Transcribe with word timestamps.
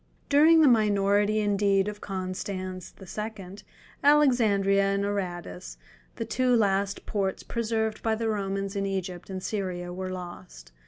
During 0.29 0.61
the 0.61 0.67
minority 0.67 1.41
indeed 1.41 1.87
of 1.87 2.01
Constans 2.01 2.91
II., 2.99 3.05
Alexandria(20) 4.03 4.77
and 4.79 5.05
Aradus, 5.05 5.77
the 6.15 6.25
two 6.25 6.55
last 6.55 7.05
ports 7.05 7.43
preserved 7.43 8.01
by 8.01 8.15
the 8.15 8.27
Romans 8.27 8.75
in 8.75 8.87
Egypt 8.87 9.29
and 9.29 9.43
Syria 9.43 9.93
were 9.93 10.09
lost. 10.09 10.71